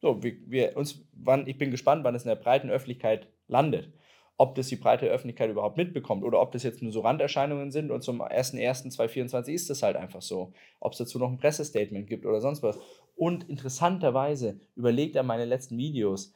So, 0.00 0.22
wir, 0.22 0.36
wir 0.46 0.76
uns, 0.76 1.04
wann, 1.12 1.48
ich 1.48 1.58
bin 1.58 1.72
gespannt, 1.72 2.04
wann 2.04 2.14
es 2.14 2.22
in 2.22 2.28
der 2.28 2.36
breiten 2.36 2.70
Öffentlichkeit 2.70 3.26
landet. 3.48 3.92
Ob 4.36 4.54
das 4.54 4.68
die 4.68 4.76
breite 4.76 5.06
Öffentlichkeit 5.06 5.50
überhaupt 5.50 5.76
mitbekommt 5.76 6.22
oder 6.22 6.40
ob 6.40 6.52
das 6.52 6.62
jetzt 6.62 6.82
nur 6.82 6.92
so 6.92 7.00
Randerscheinungen 7.00 7.72
sind 7.72 7.90
und 7.90 8.02
zum 8.04 8.22
01.01.2024 8.22 9.48
ist 9.48 9.70
das 9.70 9.82
halt 9.82 9.96
einfach 9.96 10.22
so. 10.22 10.52
Ob 10.78 10.92
es 10.92 10.98
dazu 10.98 11.18
noch 11.18 11.32
ein 11.32 11.38
Pressestatement 11.38 12.06
gibt 12.06 12.26
oder 12.26 12.40
sonst 12.40 12.62
was. 12.62 12.78
Und 13.16 13.48
interessanterweise, 13.48 14.60
überlegt 14.76 15.16
er 15.16 15.24
meine 15.24 15.44
letzten 15.44 15.76
Videos, 15.76 16.32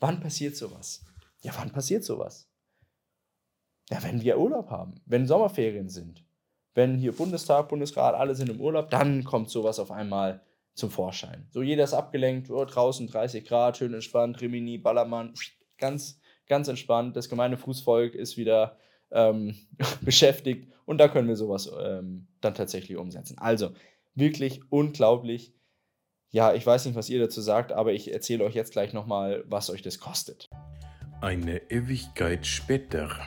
wann 0.00 0.18
passiert 0.18 0.56
sowas? 0.56 1.04
Ja, 1.42 1.52
wann 1.56 1.70
passiert 1.70 2.02
sowas? 2.02 2.50
Ja, 3.90 4.02
wenn 4.02 4.22
wir 4.22 4.40
Urlaub 4.40 4.70
haben, 4.70 4.96
wenn 5.06 5.28
Sommerferien 5.28 5.88
sind, 5.88 6.24
wenn 6.74 6.96
hier 6.96 7.12
Bundestag, 7.12 7.68
Bundesrat, 7.68 8.16
alle 8.16 8.34
sind 8.34 8.50
im 8.50 8.60
Urlaub, 8.60 8.90
dann 8.90 9.22
kommt 9.22 9.50
sowas 9.50 9.78
auf 9.78 9.92
einmal 9.92 10.42
zum 10.78 10.90
Vorschein. 10.90 11.46
So 11.50 11.62
jeder 11.62 11.84
ist 11.84 11.94
abgelenkt, 11.94 12.50
oh, 12.50 12.64
draußen 12.64 13.06
30 13.06 13.44
Grad, 13.44 13.76
schön 13.76 13.94
entspannt, 13.94 14.40
Rimini, 14.40 14.78
Ballermann, 14.78 15.34
ganz, 15.78 16.20
ganz 16.46 16.68
entspannt. 16.68 17.16
Das 17.16 17.28
gemeine 17.28 17.56
Fußvolk 17.56 18.14
ist 18.14 18.36
wieder 18.36 18.78
ähm, 19.10 19.56
beschäftigt 20.00 20.72
und 20.84 20.98
da 20.98 21.08
können 21.08 21.28
wir 21.28 21.36
sowas 21.36 21.70
ähm, 21.80 22.28
dann 22.40 22.54
tatsächlich 22.54 22.96
umsetzen. 22.96 23.36
Also 23.38 23.70
wirklich 24.14 24.60
unglaublich. 24.70 25.54
Ja, 26.30 26.54
ich 26.54 26.66
weiß 26.66 26.84
nicht, 26.86 26.94
was 26.94 27.08
ihr 27.08 27.20
dazu 27.20 27.40
sagt, 27.40 27.72
aber 27.72 27.92
ich 27.92 28.12
erzähle 28.12 28.44
euch 28.44 28.54
jetzt 28.54 28.72
gleich 28.72 28.92
nochmal, 28.92 29.44
was 29.46 29.70
euch 29.70 29.82
das 29.82 29.98
kostet. 29.98 30.48
Eine 31.20 31.70
Ewigkeit 31.70 32.46
später. 32.46 33.18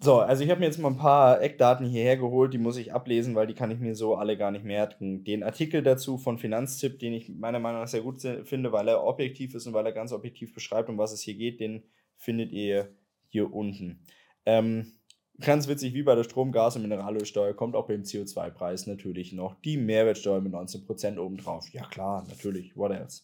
So, 0.00 0.20
also 0.20 0.44
ich 0.44 0.50
habe 0.50 0.60
mir 0.60 0.66
jetzt 0.66 0.78
mal 0.78 0.90
ein 0.90 0.98
paar 0.98 1.40
Eckdaten 1.40 1.86
hierher 1.86 2.16
geholt, 2.16 2.52
die 2.52 2.58
muss 2.58 2.76
ich 2.76 2.92
ablesen, 2.92 3.34
weil 3.34 3.46
die 3.46 3.54
kann 3.54 3.70
ich 3.70 3.78
mir 3.78 3.94
so 3.94 4.14
alle 4.16 4.36
gar 4.36 4.50
nicht 4.50 4.64
merken. 4.64 5.24
Den 5.24 5.42
Artikel 5.42 5.82
dazu 5.82 6.18
von 6.18 6.38
Finanztipp, 6.38 6.98
den 6.98 7.14
ich 7.14 7.28
meiner 7.28 7.58
Meinung 7.58 7.80
nach 7.80 7.88
sehr 7.88 8.02
gut 8.02 8.20
finde, 8.20 8.72
weil 8.72 8.88
er 8.88 9.04
objektiv 9.04 9.54
ist 9.54 9.66
und 9.66 9.72
weil 9.72 9.86
er 9.86 9.92
ganz 9.92 10.12
objektiv 10.12 10.52
beschreibt, 10.54 10.88
um 10.88 10.98
was 10.98 11.12
es 11.12 11.22
hier 11.22 11.34
geht, 11.34 11.60
den 11.60 11.82
findet 12.16 12.52
ihr 12.52 12.94
hier 13.28 13.52
unten. 13.52 14.00
Ähm, 14.44 14.92
ganz 15.40 15.66
witzig, 15.68 15.94
wie 15.94 16.02
bei 16.02 16.14
der 16.14 16.24
Strom-, 16.24 16.52
Gas- 16.52 16.76
und 16.76 16.82
Mineralölsteuer 16.82 17.54
kommt 17.54 17.74
auch 17.74 17.88
beim 17.88 18.02
CO2-Preis 18.02 18.86
natürlich 18.86 19.32
noch 19.32 19.54
die 19.62 19.76
Mehrwertsteuer 19.76 20.40
mit 20.40 20.52
19% 20.52 21.18
obendrauf. 21.18 21.68
Ja 21.72 21.86
klar, 21.86 22.24
natürlich, 22.28 22.76
what 22.76 22.92
else. 22.92 23.22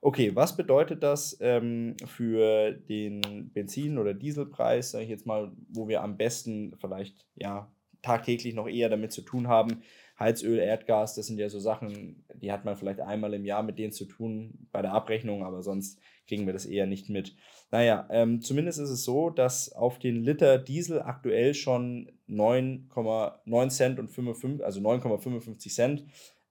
Okay, 0.00 0.34
was 0.34 0.56
bedeutet 0.56 1.02
das 1.02 1.36
ähm, 1.40 1.96
für 2.04 2.72
den 2.72 3.50
Benzin- 3.52 3.98
oder 3.98 4.14
Dieselpreis, 4.14 4.90
sage 4.90 5.04
ich 5.04 5.10
jetzt 5.10 5.26
mal, 5.26 5.52
wo 5.68 5.88
wir 5.88 6.02
am 6.02 6.16
besten 6.16 6.74
vielleicht 6.80 7.26
ja 7.34 7.70
tagtäglich 8.02 8.54
noch 8.54 8.68
eher 8.68 8.88
damit 8.88 9.12
zu 9.12 9.22
tun 9.22 9.48
haben? 9.48 9.82
Heizöl, 10.18 10.58
Erdgas, 10.58 11.14
das 11.14 11.26
sind 11.26 11.38
ja 11.38 11.48
so 11.48 11.60
Sachen, 11.60 12.24
die 12.34 12.50
hat 12.50 12.64
man 12.64 12.76
vielleicht 12.76 13.00
einmal 13.00 13.34
im 13.34 13.44
Jahr 13.44 13.62
mit 13.62 13.78
denen 13.78 13.92
zu 13.92 14.06
tun 14.06 14.66
bei 14.72 14.80
der 14.80 14.92
Abrechnung, 14.92 15.44
aber 15.44 15.62
sonst 15.62 16.00
kriegen 16.26 16.46
wir 16.46 16.54
das 16.54 16.66
eher 16.66 16.86
nicht 16.86 17.10
mit. 17.10 17.36
Naja, 17.70 18.08
ähm, 18.10 18.40
zumindest 18.40 18.78
ist 18.78 18.90
es 18.90 19.04
so, 19.04 19.30
dass 19.30 19.72
auf 19.72 19.98
den 19.98 20.22
Liter 20.22 20.58
Diesel 20.58 21.02
aktuell 21.02 21.52
schon 21.52 22.10
9,9 22.28 23.68
Cent 23.70 23.98
und 23.98 24.08
55, 24.08 24.64
also 24.64 24.80
9,55 24.80 25.74
Cent 25.74 26.04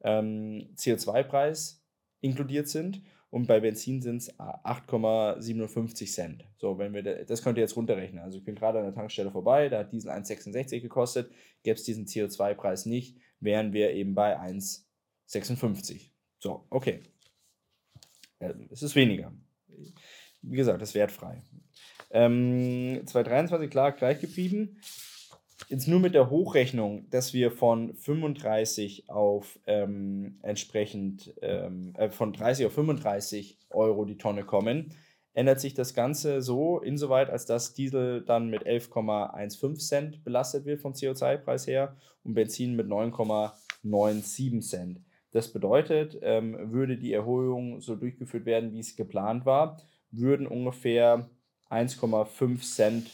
ähm, 0.04 0.70
CO2-Preis 0.76 1.84
inkludiert 2.22 2.68
sind 2.68 3.02
und 3.36 3.48
bei 3.48 3.60
Benzin 3.60 4.02
sind 4.02 4.22
es 4.22 4.40
8,57 4.40 6.10
Cent. 6.10 6.46
So, 6.56 6.78
wenn 6.78 6.94
wir 6.94 7.26
das 7.26 7.44
könnt 7.44 7.58
ihr 7.58 7.64
jetzt 7.64 7.76
runterrechnen. 7.76 8.24
Also 8.24 8.38
ich 8.38 8.46
bin 8.46 8.56
gerade 8.56 8.80
an 8.80 8.86
der 8.86 8.94
Tankstelle 8.94 9.30
vorbei, 9.30 9.68
da 9.68 9.80
hat 9.80 9.92
Diesel 9.92 10.10
1,66 10.10 10.80
gekostet, 10.80 11.30
gäbe 11.62 11.76
es 11.76 11.84
diesen 11.84 12.06
CO2-Preis 12.06 12.86
nicht, 12.86 13.18
wären 13.42 13.74
wir 13.74 13.92
eben 13.92 14.16
bei 14.16 14.40
1,56. 14.40 16.12
So, 16.40 16.66
okay. 16.70 17.02
Es 18.72 18.82
ist 18.82 18.96
weniger. 18.96 19.34
Wie 20.42 20.56
gesagt, 20.56 20.82
es 20.82 20.92
ist 20.92 20.96
wertfrei. 20.96 21.44
Ähm, 22.12 23.02
2023 23.06 23.70
klar 23.70 23.92
gleich 23.92 24.22
geblieben 24.22 24.80
jetzt 25.70 25.88
nur 25.88 26.00
mit 26.00 26.14
der 26.14 26.30
Hochrechnung, 26.30 27.10
dass 27.10 27.34
wir 27.34 27.52
von 27.52 27.94
35 27.96 29.10
auf 29.10 29.60
ähm, 29.68 30.40
entsprechend 30.42 31.34
ähm, 31.42 31.94
äh, 31.98 32.10
von 32.10 32.34
30 32.34 32.66
auf 32.66 32.74
35 32.74 33.60
Euro 33.70 34.06
die 34.06 34.18
Tonne 34.18 34.44
kommen, 34.44 34.94
ändert 35.34 35.60
sich 35.60 35.74
das 35.74 35.94
Ganze 35.94 36.42
so 36.42 36.80
insoweit, 36.80 37.30
als 37.30 37.46
dass 37.46 37.74
Diesel 37.74 38.22
dann 38.22 38.50
mit 38.50 38.66
11,15 38.66 39.78
Cent 39.78 40.24
belastet 40.24 40.66
wird 40.66 40.82
vom 40.82 40.94
CO2-Preis 40.94 41.68
her 41.68 41.96
und 42.24 42.34
Benzin 42.34 42.76
mit 42.76 42.88
9,97 42.88 44.62
Cent. 44.62 45.02
Das 45.32 45.52
bedeutet, 45.52 46.18
ähm, 46.22 46.72
würde 46.72 46.98
die 46.98 47.12
Erhöhung 47.12 47.82
so 47.82 47.96
durchgeführt 47.96 48.46
werden, 48.46 48.72
wie 48.72 48.80
es 48.80 48.96
geplant 48.96 49.46
war, 49.46 49.82
würden 50.10 50.48
ungefähr 50.48 51.30
1,5 51.70 52.62
Cent 52.62 53.12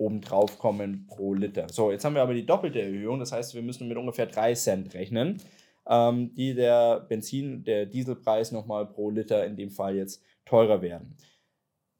obendrauf 0.00 0.58
kommen 0.58 1.06
pro 1.06 1.34
Liter. 1.34 1.68
So, 1.70 1.92
jetzt 1.92 2.04
haben 2.04 2.14
wir 2.14 2.22
aber 2.22 2.34
die 2.34 2.46
doppelte 2.46 2.80
Erhöhung, 2.80 3.20
das 3.20 3.32
heißt, 3.32 3.54
wir 3.54 3.62
müssen 3.62 3.86
mit 3.86 3.98
ungefähr 3.98 4.26
3 4.26 4.54
Cent 4.54 4.94
rechnen, 4.94 5.42
ähm, 5.88 6.34
die 6.34 6.54
der 6.54 7.00
Benzin, 7.00 7.62
der 7.64 7.86
Dieselpreis 7.86 8.50
nochmal 8.50 8.86
pro 8.86 9.10
Liter 9.10 9.44
in 9.46 9.56
dem 9.56 9.70
Fall 9.70 9.96
jetzt 9.96 10.22
teurer 10.46 10.82
werden. 10.82 11.16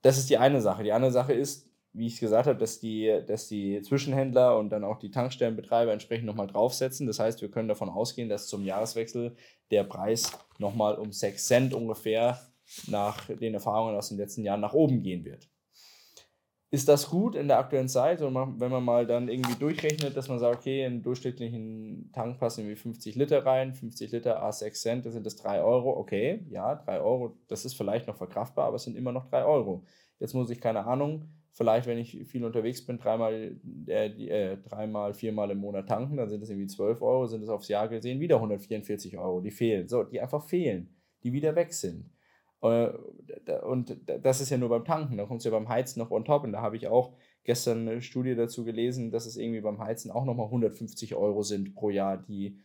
Das 0.03 0.17
ist 0.17 0.31
die 0.31 0.39
eine 0.39 0.61
Sache. 0.63 0.83
Die 0.83 0.93
andere 0.93 1.13
Sache 1.13 1.35
ist, 1.35 1.69
wie 1.93 2.07
ich 2.07 2.21
gesagt 2.21 2.47
habe, 2.47 2.59
dass 2.59 2.81
die, 2.81 3.21
dass 3.27 3.49
die 3.49 3.83
Zwischenhändler 3.83 4.57
und 4.57 4.71
dann 4.71 4.85
auch 4.85 4.99
die 4.99 5.11
Tankstellenbetreiber 5.11 5.93
entsprechend 5.93 6.27
nochmal 6.27 6.47
draufsetzen. 6.47 7.07
Das 7.07 7.19
heißt, 7.19 7.43
wir 7.43 7.51
können 7.51 7.69
davon 7.69 7.91
ausgehen, 7.91 8.29
dass 8.29 8.47
zum 8.47 8.65
Jahreswechsel 8.65 9.37
der 9.71 9.85
Preis 9.85 10.33
nochmal 10.59 10.95
um 10.95 11.13
6 11.13 11.47
Cent 11.47 11.75
ungefähr 11.75 12.41
nach 12.87 13.27
den 13.27 13.55
Erfahrungen 13.55 13.97
aus 13.97 14.09
den 14.09 14.19
letzten 14.19 14.45
Jahren 14.45 14.61
nach 14.61 14.73
oben 14.73 15.03
gehen 15.03 15.25
wird 15.25 15.51
ist 16.73 16.89
das 16.89 17.11
gut 17.11 17.35
in 17.35 17.49
der 17.49 17.59
aktuellen 17.59 17.89
Zeit? 17.89 18.23
Und 18.23 18.35
wenn 18.61 18.71
man 18.71 18.85
mal 18.85 19.07
dann 19.07 19.29
irgendwie 19.29 19.59
durchrechnet, 19.59 20.17
dass 20.17 20.29
man 20.29 20.39
sagt, 20.39 20.59
okay, 20.61 20.85
in 20.85 21.03
durchschnittlichen 21.03 22.11
Tank 22.13 22.39
passen 22.39 22.61
irgendwie 22.61 22.77
50 22.77 23.17
Liter 23.17 23.45
rein, 23.45 23.75
50 23.75 24.13
Liter 24.13 24.45
A6 24.45 24.73
Cent, 24.75 25.07
das 25.07 25.15
sind 25.15 25.27
das 25.27 25.37
3 25.37 25.63
Euro. 25.63 25.99
Okay, 25.99 26.47
ja, 26.49 26.77
3 26.77 27.01
Euro, 27.01 27.37
das 27.49 27.65
ist 27.65 27.75
vielleicht 27.75 28.07
noch 28.07 28.17
verkraftbar, 28.17 28.67
aber 28.67 28.77
es 28.77 28.85
sind 28.85 28.97
immer 28.97 29.11
noch 29.11 29.29
3 29.29 29.45
Euro. 29.45 29.85
Jetzt 30.21 30.35
muss 30.35 30.49
ich, 30.51 30.61
keine 30.61 30.87
Ahnung, 30.87 31.29
vielleicht, 31.53 31.89
wenn 31.89 31.99
ich 31.99 32.25
viel 32.27 32.45
unterwegs 32.45 32.87
bin, 32.87 32.99
dreimal, 32.99 33.57
äh, 33.89 34.07
äh, 34.07 34.57
dreimal, 34.59 35.13
viermal 35.13 35.51
im 35.51 35.59
Monat 35.59 35.89
tanken, 35.89 36.17
dann 36.19 36.29
sind 36.29 36.43
es 36.43 36.51
irgendwie 36.51 36.69
12 36.69 37.03
Euro, 37.03 37.27
sind 37.27 37.43
es 37.43 37.49
aufs 37.49 37.69
Jahr 37.69 37.89
gesehen 37.89 38.21
wieder 38.21 38.37
144 38.37 39.19
Euro, 39.19 39.41
die 39.41 39.51
fehlen. 39.51 39.89
So, 39.89 40.05
die 40.05 40.21
einfach 40.21 40.45
fehlen, 40.45 40.95
die 41.25 41.33
wieder 41.33 41.57
weg 41.57 41.73
sind. 41.73 42.11
Äh, 42.63 42.91
und 43.63 43.97
das 44.07 44.41
ist 44.41 44.51
ja 44.51 44.59
nur 44.59 44.69
beim 44.69 44.85
Tanken, 44.85 45.17
da 45.17 45.27
kommt 45.27 45.39
es 45.39 45.45
ja 45.45 45.51
beim 45.51 45.69
Heizen 45.69 45.99
noch 45.99 46.11
on 46.11 46.25
top. 46.25 46.45
Und 46.45 46.53
da 46.53 46.61
habe 46.61 46.77
ich 46.77 46.89
auch 46.89 47.15
gestern 47.45 47.89
eine 47.89 48.03
Studie 48.03 48.35
dazu 48.35 48.65
gelesen, 48.65 49.11
dass 49.11 49.27
es 49.27 49.37
irgendwie 49.37 49.61
beim 49.61 49.79
Heizen 49.79 50.11
auch 50.11 50.25
nochmal 50.25 50.47
150 50.47 51.15
Euro 51.15 51.43
sind 51.43 51.75
pro 51.75 51.91
Jahr, 51.91 52.19
die, 52.19 52.59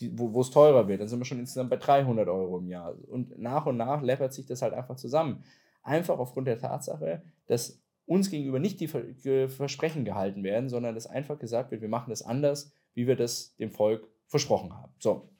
die, 0.00 0.16
wo 0.18 0.40
es 0.40 0.50
teurer 0.50 0.88
wird. 0.88 1.00
Dann 1.00 1.08
sind 1.08 1.18
wir 1.18 1.24
schon 1.24 1.40
insgesamt 1.40 1.70
bei 1.70 1.76
300 1.76 2.28
Euro 2.28 2.58
im 2.58 2.68
Jahr. 2.68 2.96
Und 3.08 3.38
nach 3.38 3.66
und 3.66 3.76
nach 3.76 4.02
läppert 4.02 4.32
sich 4.32 4.46
das 4.46 4.62
halt 4.62 4.74
einfach 4.74 4.96
zusammen. 4.96 5.44
Einfach 5.82 6.18
aufgrund 6.18 6.46
der 6.46 6.58
Tatsache, 6.58 7.22
dass 7.46 7.82
uns 8.06 8.30
gegenüber 8.30 8.58
nicht 8.58 8.80
die 8.80 8.88
Versprechen 8.88 10.04
gehalten 10.04 10.42
werden, 10.44 10.68
sondern 10.68 10.94
dass 10.94 11.06
einfach 11.06 11.38
gesagt 11.38 11.70
wird, 11.70 11.80
wir 11.80 11.88
machen 11.88 12.10
das 12.10 12.22
anders, 12.22 12.72
wie 12.94 13.06
wir 13.06 13.16
das 13.16 13.56
dem 13.56 13.70
Volk 13.70 14.08
versprochen 14.26 14.74
haben. 14.74 14.92
So, 14.98 15.30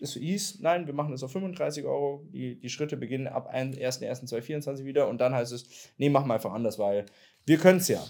es 0.00 0.14
hieß, 0.14 0.60
nein, 0.60 0.86
wir 0.86 0.94
machen 0.94 1.14
es 1.14 1.22
auf 1.22 1.32
35 1.32 1.84
Euro. 1.84 2.26
Die, 2.32 2.58
die 2.58 2.68
Schritte 2.68 2.96
beginnen 2.96 3.26
ab 3.26 3.52
1.1.2024 3.54 4.84
wieder 4.84 5.08
und 5.08 5.18
dann 5.18 5.34
heißt 5.34 5.52
es, 5.52 5.90
nee, 5.96 6.10
machen 6.10 6.28
wir 6.28 6.34
einfach 6.34 6.52
anders, 6.52 6.78
weil 6.78 7.06
wir 7.46 7.58
können 7.58 7.78
es 7.78 7.88
ja. 7.88 8.04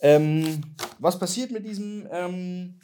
Ähm, 0.00 0.62
was 0.98 1.18
passiert 1.18 1.52
mit 1.52 1.64
diesem 1.64 2.08
ähm, 2.10 2.80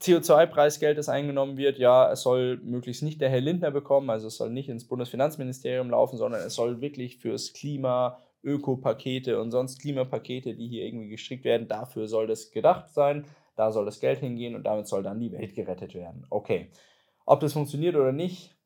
CO2-Preisgeld, 0.00 0.96
das 0.96 1.10
eingenommen 1.10 1.58
wird? 1.58 1.78
Ja, 1.78 2.10
es 2.10 2.22
soll 2.22 2.58
möglichst 2.62 3.02
nicht 3.02 3.20
der 3.20 3.28
Herr 3.28 3.42
Lindner 3.42 3.70
bekommen, 3.70 4.08
also 4.08 4.28
es 4.28 4.36
soll 4.36 4.50
nicht 4.50 4.70
ins 4.70 4.88
Bundesfinanzministerium 4.88 5.90
laufen, 5.90 6.16
sondern 6.16 6.40
es 6.40 6.54
soll 6.54 6.80
wirklich 6.80 7.18
fürs 7.18 7.52
Klima, 7.52 8.18
Ökopakete 8.42 9.40
und 9.40 9.50
sonst 9.50 9.80
Klimapakete, 9.80 10.54
die 10.54 10.68
hier 10.68 10.84
irgendwie 10.84 11.08
gestrickt 11.08 11.44
werden, 11.44 11.68
dafür 11.68 12.08
soll 12.08 12.26
das 12.26 12.50
gedacht 12.50 12.92
sein 12.92 13.26
da 13.56 13.72
soll 13.72 13.84
das 13.84 14.00
Geld 14.00 14.18
hingehen 14.18 14.54
und 14.54 14.64
damit 14.64 14.86
soll 14.86 15.02
dann 15.02 15.20
die 15.20 15.32
Welt 15.32 15.54
gerettet 15.54 15.94
werden. 15.94 16.26
Okay. 16.30 16.70
Ob 17.26 17.40
das 17.40 17.52
funktioniert 17.54 17.96
oder 17.96 18.12
nicht, 18.12 18.56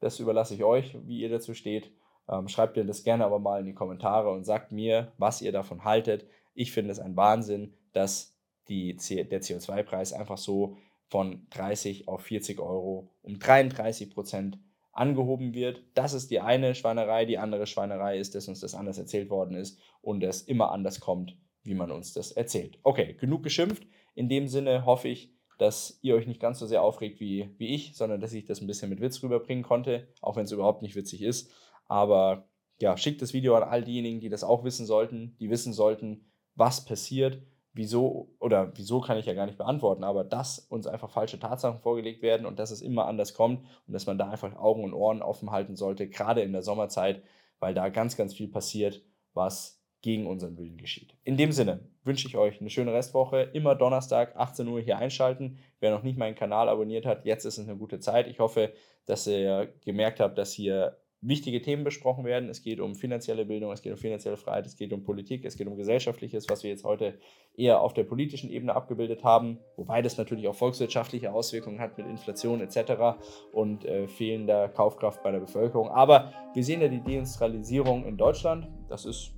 das 0.00 0.18
überlasse 0.18 0.54
ich 0.54 0.64
euch, 0.64 0.96
wie 1.06 1.20
ihr 1.20 1.28
dazu 1.28 1.54
steht. 1.54 1.92
Ähm, 2.28 2.48
schreibt 2.48 2.76
mir 2.76 2.84
das 2.84 3.04
gerne 3.04 3.24
aber 3.24 3.38
mal 3.38 3.60
in 3.60 3.66
die 3.66 3.74
Kommentare 3.74 4.30
und 4.30 4.44
sagt 4.44 4.72
mir, 4.72 5.12
was 5.18 5.42
ihr 5.42 5.52
davon 5.52 5.84
haltet. 5.84 6.26
Ich 6.54 6.72
finde 6.72 6.90
es 6.90 6.98
ein 6.98 7.16
Wahnsinn, 7.16 7.74
dass 7.92 8.36
die, 8.68 8.96
der 8.96 9.42
CO2-Preis 9.42 10.12
einfach 10.12 10.38
so 10.38 10.76
von 11.08 11.46
30 11.50 12.08
auf 12.08 12.22
40 12.22 12.60
Euro 12.60 13.10
um 13.22 13.38
33 13.38 14.10
Prozent 14.10 14.58
angehoben 14.92 15.54
wird. 15.54 15.82
Das 15.94 16.12
ist 16.12 16.30
die 16.30 16.40
eine 16.40 16.74
Schweinerei. 16.74 17.24
Die 17.24 17.38
andere 17.38 17.66
Schweinerei 17.66 18.18
ist, 18.18 18.34
dass 18.34 18.48
uns 18.48 18.60
das 18.60 18.74
anders 18.74 18.98
erzählt 18.98 19.30
worden 19.30 19.56
ist 19.56 19.78
und 20.02 20.22
es 20.22 20.42
immer 20.42 20.72
anders 20.72 21.00
kommt, 21.00 21.36
wie 21.62 21.74
man 21.74 21.90
uns 21.90 22.12
das 22.12 22.32
erzählt. 22.32 22.78
Okay, 22.82 23.14
genug 23.14 23.42
geschimpft. 23.42 23.86
In 24.14 24.28
dem 24.28 24.48
Sinne 24.48 24.84
hoffe 24.84 25.08
ich, 25.08 25.34
dass 25.58 25.98
ihr 26.02 26.14
euch 26.14 26.26
nicht 26.26 26.40
ganz 26.40 26.58
so 26.58 26.66
sehr 26.66 26.82
aufregt 26.82 27.20
wie, 27.20 27.54
wie 27.58 27.74
ich, 27.74 27.94
sondern 27.94 28.20
dass 28.20 28.32
ich 28.32 28.46
das 28.46 28.60
ein 28.60 28.66
bisschen 28.66 28.88
mit 28.88 29.00
Witz 29.00 29.22
rüberbringen 29.22 29.62
konnte, 29.62 30.08
auch 30.22 30.36
wenn 30.36 30.44
es 30.44 30.52
überhaupt 30.52 30.82
nicht 30.82 30.96
witzig 30.96 31.22
ist. 31.22 31.52
Aber 31.86 32.48
ja, 32.80 32.96
schickt 32.96 33.20
das 33.20 33.34
Video 33.34 33.54
an 33.54 33.62
all 33.62 33.84
diejenigen, 33.84 34.20
die 34.20 34.30
das 34.30 34.42
auch 34.42 34.64
wissen 34.64 34.86
sollten, 34.86 35.36
die 35.38 35.50
wissen 35.50 35.74
sollten, 35.74 36.30
was 36.54 36.84
passiert, 36.84 37.42
wieso, 37.72 38.34
oder 38.38 38.72
wieso 38.76 39.00
kann 39.00 39.18
ich 39.18 39.26
ja 39.26 39.34
gar 39.34 39.46
nicht 39.46 39.58
beantworten, 39.58 40.02
aber 40.02 40.24
dass 40.24 40.58
uns 40.58 40.86
einfach 40.86 41.10
falsche 41.10 41.38
Tatsachen 41.38 41.80
vorgelegt 41.80 42.22
werden 42.22 42.46
und 42.46 42.58
dass 42.58 42.70
es 42.70 42.80
immer 42.80 43.06
anders 43.06 43.34
kommt 43.34 43.64
und 43.86 43.92
dass 43.92 44.06
man 44.06 44.18
da 44.18 44.30
einfach 44.30 44.56
Augen 44.56 44.82
und 44.82 44.94
Ohren 44.94 45.22
offen 45.22 45.50
halten 45.50 45.76
sollte, 45.76 46.08
gerade 46.08 46.40
in 46.40 46.52
der 46.52 46.62
Sommerzeit, 46.62 47.22
weil 47.58 47.74
da 47.74 47.90
ganz, 47.90 48.16
ganz 48.16 48.34
viel 48.34 48.48
passiert, 48.48 49.04
was 49.34 49.79
gegen 50.02 50.26
unseren 50.26 50.56
Willen 50.56 50.78
geschieht. 50.78 51.14
In 51.24 51.36
dem 51.36 51.52
Sinne 51.52 51.80
wünsche 52.04 52.26
ich 52.26 52.36
euch 52.36 52.60
eine 52.60 52.70
schöne 52.70 52.92
Restwoche. 52.92 53.50
Immer 53.52 53.74
Donnerstag, 53.74 54.34
18 54.36 54.66
Uhr 54.68 54.80
hier 54.80 54.98
einschalten. 54.98 55.58
Wer 55.78 55.90
noch 55.90 56.02
nicht 56.02 56.18
meinen 56.18 56.34
Kanal 56.34 56.68
abonniert 56.68 57.06
hat, 57.06 57.26
jetzt 57.26 57.44
ist 57.44 57.58
es 57.58 57.68
eine 57.68 57.76
gute 57.76 58.00
Zeit. 58.00 58.26
Ich 58.26 58.38
hoffe, 58.38 58.72
dass 59.06 59.26
ihr 59.26 59.72
gemerkt 59.84 60.20
habt, 60.20 60.38
dass 60.38 60.52
hier 60.52 60.96
wichtige 61.22 61.60
Themen 61.60 61.84
besprochen 61.84 62.24
werden. 62.24 62.48
Es 62.48 62.62
geht 62.62 62.80
um 62.80 62.94
finanzielle 62.94 63.44
Bildung, 63.44 63.72
es 63.72 63.82
geht 63.82 63.92
um 63.92 63.98
finanzielle 63.98 64.36
Freiheit, 64.36 64.66
es 64.66 64.76
geht 64.76 64.92
um 64.92 65.04
Politik, 65.04 65.44
es 65.44 65.56
geht 65.56 65.66
um 65.66 65.76
Gesellschaftliches, 65.76 66.48
was 66.48 66.62
wir 66.62 66.70
jetzt 66.70 66.84
heute 66.84 67.18
eher 67.54 67.82
auf 67.82 67.92
der 67.92 68.04
politischen 68.04 68.50
Ebene 68.50 68.74
abgebildet 68.74 69.22
haben, 69.22 69.58
wobei 69.76 70.00
das 70.00 70.16
natürlich 70.16 70.48
auch 70.48 70.54
volkswirtschaftliche 70.54 71.32
Auswirkungen 71.32 71.78
hat 71.78 71.98
mit 71.98 72.06
Inflation 72.06 72.62
etc. 72.62 73.20
und 73.52 73.84
äh, 73.84 74.08
fehlender 74.08 74.68
Kaufkraft 74.70 75.22
bei 75.22 75.30
der 75.30 75.40
Bevölkerung. 75.40 75.90
Aber 75.90 76.32
wir 76.54 76.64
sehen 76.64 76.80
ja 76.80 76.88
die 76.88 77.02
Deindustrialisierung 77.02 78.06
in 78.06 78.16
Deutschland. 78.16 78.68
Das 78.88 79.04
ist 79.04 79.34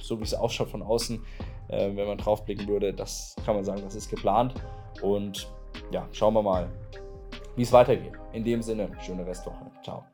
so 0.00 0.18
wie 0.18 0.24
es 0.24 0.34
ausschaut 0.34 0.70
von 0.70 0.82
außen, 0.82 1.22
äh, 1.68 1.94
wenn 1.94 2.06
man 2.06 2.18
draufblicken 2.18 2.66
würde, 2.68 2.92
das 2.92 3.34
kann 3.44 3.54
man 3.54 3.64
sagen, 3.64 3.82
das 3.82 3.94
ist 3.94 4.10
geplant. 4.10 4.54
Und 5.02 5.50
ja, 5.92 6.08
schauen 6.12 6.34
wir 6.34 6.42
mal, 6.42 6.68
wie 7.56 7.62
es 7.62 7.72
weitergeht. 7.72 8.12
In 8.32 8.44
dem 8.44 8.62
Sinne, 8.62 8.90
schöne 9.00 9.26
Restwoche. 9.26 9.70
Ciao. 9.82 10.04